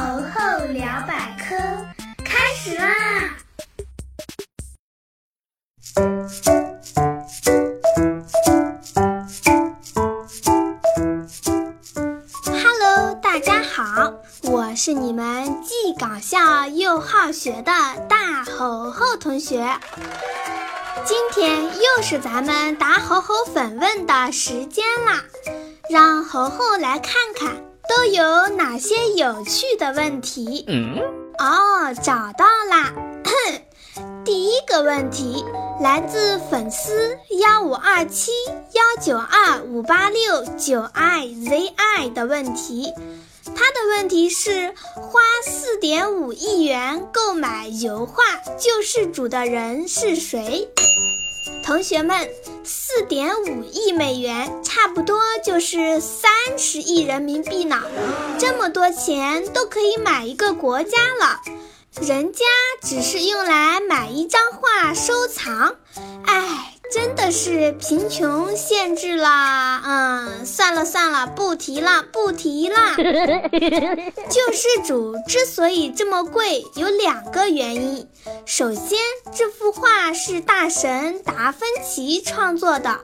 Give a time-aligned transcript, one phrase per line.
[0.00, 1.54] 猴猴聊百科
[2.24, 2.88] 开始啦
[12.46, 17.70] ！Hello，大家好，我是你们既搞笑又好学的
[18.08, 19.78] 大猴猴同学。
[21.04, 25.22] 今天又是咱们答猴猴粉问的时间啦，
[25.90, 27.69] 让猴猴来看看。
[27.90, 30.64] 都有哪些有趣的问题？
[31.40, 32.92] 哦，找到啦！
[34.24, 35.44] 第一个问题
[35.82, 42.92] 来自粉丝幺五二七幺九二五八六九 i z i 的问题，
[43.56, 48.22] 他的问题是：花四点五亿元购买油画
[48.56, 50.68] 《救世主》的人是谁？
[51.62, 52.28] 同学们，
[52.64, 57.82] 四点五亿美元差不多就是三十亿人民币呢，
[58.38, 61.40] 这么多钱都可以买一个国家了，
[62.00, 62.44] 人家
[62.82, 65.76] 只是用来买一张画收藏，
[66.26, 66.74] 哎。
[66.92, 72.96] 真的是贫穷限制了，嗯，算了算了，不提了，不提了。
[72.96, 78.08] 救世主之所以这么贵，有两个原因。
[78.44, 78.98] 首先，
[79.32, 83.00] 这幅画是大神达芬奇创作的，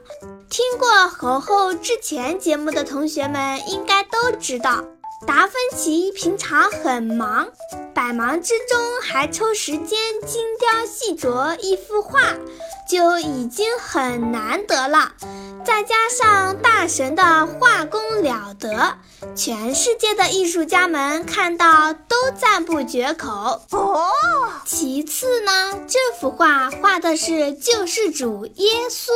[0.51, 4.85] 听过猴猴之前节目的同学们应该都知道。
[5.27, 7.49] 达芬奇平常很忙，
[7.93, 9.89] 百忙之中还抽时间
[10.25, 12.21] 精雕细琢一幅画，
[12.89, 15.13] 就已经很难得了。
[15.65, 18.99] 再加上大神的画工了得，
[19.35, 23.61] 全世界的艺术家们看到都赞不绝口。
[23.73, 24.11] 哦，
[24.65, 29.11] 其次呢，这幅画画的是救世主耶稣。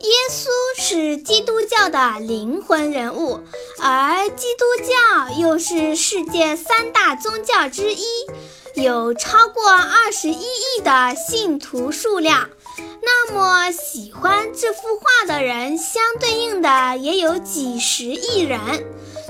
[0.00, 0.48] 耶稣
[0.84, 3.38] 是基督教的灵魂人物，
[3.80, 8.04] 而基督教又是世界三大宗教之一，
[8.74, 12.50] 有超过二十一亿的信徒数量。
[13.00, 18.58] 那么，喜欢这幅画的人，相对应的也有几十亿人，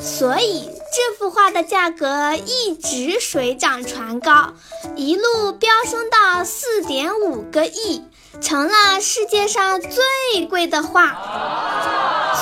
[0.00, 4.54] 所以这幅画的价格一直水涨船高，
[4.96, 8.02] 一路飙升到四点五个亿。
[8.40, 11.16] 成了世界上最贵的画。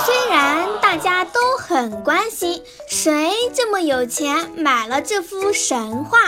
[0.05, 6.19] 虽然大家都很关心谁这么有钱买了这幅神画，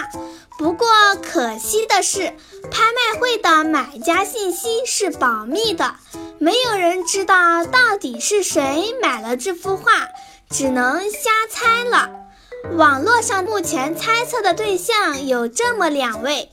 [0.59, 0.89] 不过
[1.23, 2.35] 可惜的是，
[2.71, 5.95] 拍卖会的买家信息是保密的，
[6.39, 10.09] 没有人知道到底是谁买了这幅画，
[10.51, 12.11] 只能瞎猜了。
[12.77, 16.51] 网络上目前猜测的对象有这么两位。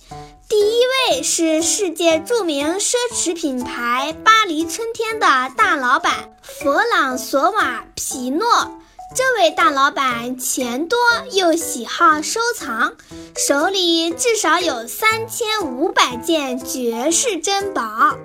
[0.50, 0.82] 第一
[1.14, 6.12] 位是世界著名奢侈品牌巴黎春天的大老板
[6.42, 7.62] 弗朗索瓦·
[7.94, 8.79] 皮诺。
[9.16, 10.98] 这位大老板钱多
[11.32, 12.94] 又喜好收藏，
[13.36, 18.16] 手里至少有三千五百件绝世珍宝。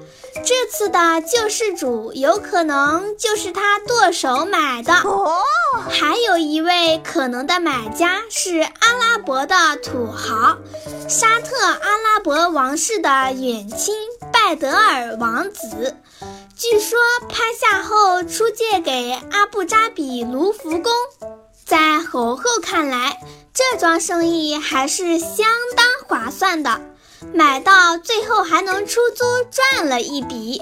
[0.44, 4.92] 这次的救世主有可能就是他剁手买的。
[4.92, 5.40] 哦，
[5.88, 10.58] 还有一位可能的买家是阿拉伯的土豪，
[11.08, 13.94] 沙特阿拉伯王室的远亲
[14.30, 15.96] 拜德尔王子。
[16.56, 16.98] 据说
[17.28, 20.92] 拍下后出借给阿布扎比卢浮宫，
[21.66, 23.20] 在猴猴看来，
[23.52, 26.80] 这桩生意还是相当划算的，
[27.32, 30.60] 买到最后还能出租赚了一笔。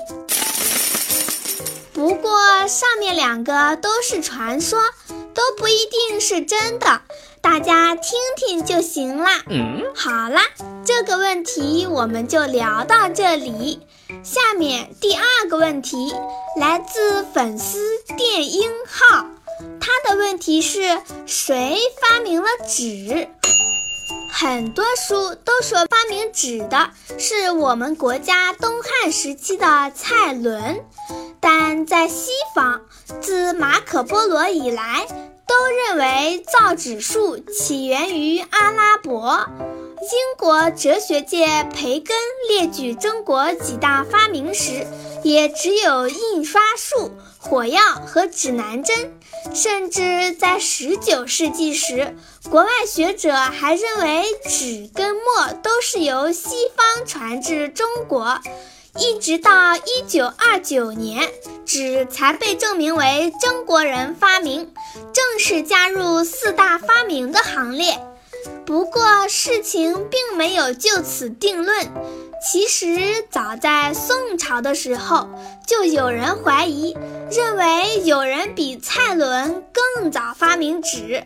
[1.93, 4.81] 不过上面两个都是传说，
[5.35, 7.03] 都不一定是真的，
[7.43, 9.43] 大家听听就行啦。
[9.97, 10.43] 好啦，
[10.87, 13.81] 这个问题我们就聊到这里。
[14.23, 16.15] 下面第二个问题
[16.57, 17.79] 来自粉丝
[18.17, 19.27] 电音号，
[19.81, 23.29] 他的问题是谁发明了纸？
[24.35, 30.83] 很多书都说发明纸的是我们国家东汉时期的蔡伦，
[31.39, 32.81] 但在西方，
[33.21, 35.07] 自马可波罗以来，
[35.47, 35.55] 都
[35.87, 39.47] 认为造纸术起源于阿拉伯。
[40.01, 42.17] 英国哲学界培根
[42.49, 44.87] 列举中国几大发明时，
[45.23, 49.19] 也只有印刷术、火药和指南针。
[49.53, 52.17] 甚至在19世纪时，
[52.49, 58.39] 国外学者还认为纸跟墨都是由西方传至中国。
[58.99, 61.33] 一直到1929年，
[61.65, 64.73] 纸才被证明为中国人发明，
[65.13, 67.99] 正式加入四大发明的行列。
[68.67, 71.91] 不过事情并没有就此定论。
[72.45, 75.29] 其实早在宋朝的时候，
[75.65, 76.97] 就有人怀疑，
[77.31, 81.25] 认为有人比蔡伦更早发明纸。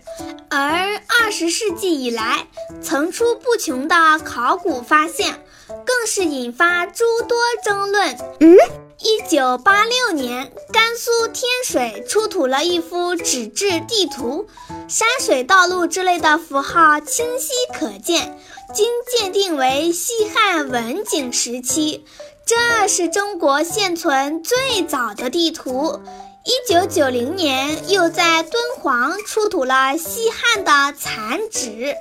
[0.51, 2.47] 而二十世纪以来，
[2.83, 5.43] 层出不穷的考古发现，
[5.87, 8.15] 更是引发诸多争论。
[8.41, 8.57] 嗯，
[8.99, 14.47] 一九八六年，甘肃天水出土了一幅纸质地图，
[14.87, 18.39] 山水道路之类的符号清晰可见。
[18.75, 22.05] 经鉴定为西汉文景时期，
[22.45, 26.01] 这是中国现存最早的地图。
[26.45, 31.95] 一九九零年，又在敦煌出土了西汉的残纸，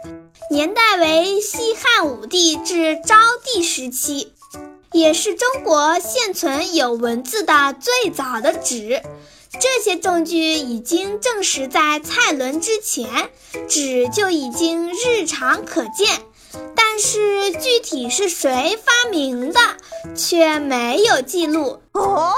[0.51, 4.33] 年代为西汉武帝至昭帝时期，
[4.91, 9.01] 也是中国现存有文字的最早的纸。
[9.57, 13.29] 这些证据已经证实，在蔡伦之前，
[13.69, 16.09] 纸就已经日常可见。
[16.97, 19.59] 但是具体是谁发明的，
[20.15, 21.81] 却没有记录。
[21.91, 22.33] 哦，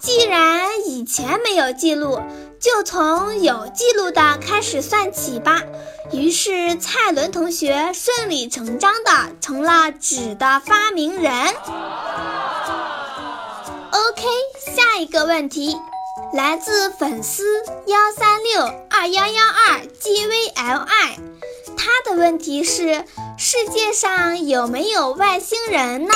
[0.00, 2.18] 既然以前没有记录，
[2.58, 5.62] 就从有记录的开始算起吧。
[6.10, 9.10] 于是蔡伦同学顺理成章的
[9.42, 11.30] 成了纸的发明人。
[13.90, 14.22] OK，
[14.74, 15.76] 下一个问题，
[16.32, 17.44] 来自粉丝
[17.84, 20.50] 幺三六二幺幺二 gvli，
[21.76, 23.04] 他的问题是。
[23.40, 26.14] 世界上有没有外星人呢？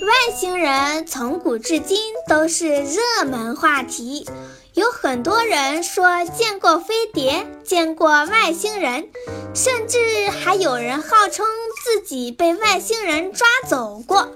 [0.00, 4.26] 外星人从古至今都是热门话题，
[4.72, 9.10] 有很多人说见过飞碟，见过外星人，
[9.54, 9.98] 甚至
[10.30, 11.44] 还有人号称
[11.84, 14.32] 自己被外星人抓走过。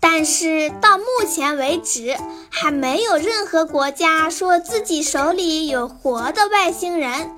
[0.00, 2.16] 但是到目前为止，
[2.50, 7.30] 还没有任何国家说自己手里有活的外星人。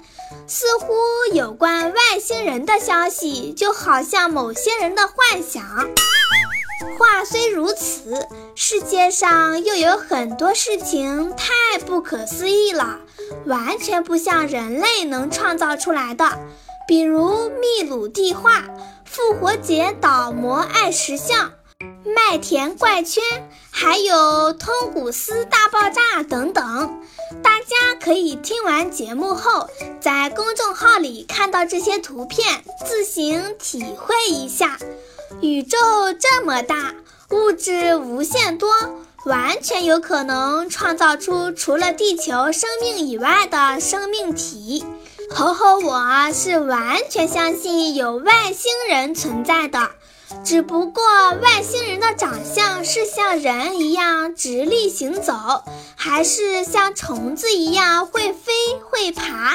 [0.47, 0.95] 似乎
[1.33, 5.65] 有关外星人的消息，就好像某些人的幻想。
[6.99, 13.01] 话虽如此，世界上又有很多事情太不可思议了，
[13.47, 16.39] 完全不像人类能创造出来的。
[16.87, 18.63] 比如秘鲁地画、
[19.05, 21.53] 复活节岛摩艾石像、
[22.15, 23.23] 麦田怪圈，
[23.71, 27.03] 还有通古斯大爆炸等等。
[27.43, 29.69] 大家可以听完节目后，
[30.01, 34.79] 在公众号里看到这些图片，自行体会一下。
[35.41, 35.77] 宇宙
[36.21, 36.95] 这么大，
[37.31, 38.71] 物质无限多，
[39.25, 44.85] 完全有可能创造出除了地球生命以外的生命体。
[45.29, 49.91] 猴猴，我是完全相信有外星人存在的。
[50.45, 51.03] 只不过
[51.43, 55.33] 外星人的长相是像人一样直立行走，
[55.95, 58.53] 还是像虫子一样会飞
[58.89, 59.55] 会爬，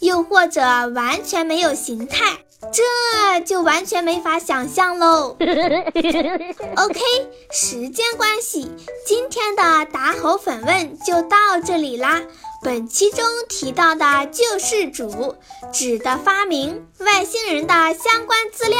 [0.00, 0.60] 又或者
[0.94, 2.38] 完全没有形态，
[2.72, 5.36] 这就完全没法想象喽。
[6.76, 7.00] OK，
[7.50, 8.70] 时间关系，
[9.06, 12.22] 今天的答猴粉问就到这里啦。
[12.64, 15.34] 本期中提到的救世主、
[15.72, 18.78] 纸的发明、外星人的相关资料。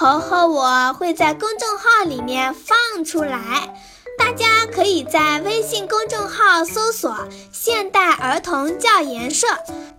[0.00, 3.74] 猴猴，我会在公众号里面放出来，
[4.16, 9.48] 大家可以在微信公众号搜索“现代儿童教研社”，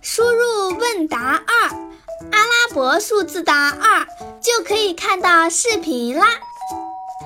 [0.00, 1.68] 输入“问答二”，
[2.32, 4.06] 阿拉伯数字的二，
[4.40, 6.28] 就可以看到视频啦。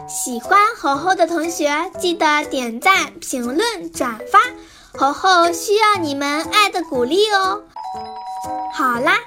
[0.08, 4.40] 喜欢猴猴的同学，记得点赞、评论、转发，
[4.98, 7.62] 猴猴需要你们爱的鼓励哦。
[8.72, 9.20] 好啦。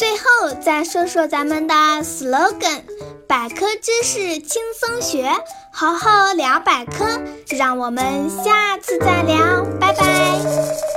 [0.00, 2.80] 最后再说说咱们的 slogan：
[3.28, 5.30] 百科知识轻松学，
[5.70, 7.04] 好好聊百科。
[7.50, 10.89] 让我们下次再聊，拜拜。